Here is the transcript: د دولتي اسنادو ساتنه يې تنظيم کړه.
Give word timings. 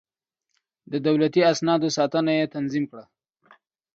د 0.91 0.93
دولتي 1.07 1.41
اسنادو 1.51 1.89
ساتنه 1.97 2.31
يې 2.39 2.45
تنظيم 2.55 2.85
کړه. 2.91 3.03